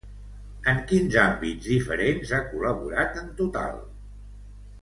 En 0.71 0.79
quins 0.91 1.17
àmbits 1.25 1.69
diferents 1.73 2.33
ha 2.37 2.41
col·laborat 2.55 3.23
en 3.25 3.31
total? 3.43 3.81